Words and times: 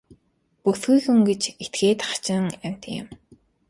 Бүсгүй 0.63 0.97
хүн 1.03 1.19
гэж 1.29 1.41
этгээд 1.63 1.99
хачин 2.07 2.45
амьтан 2.67 2.93
юм. 3.01 3.07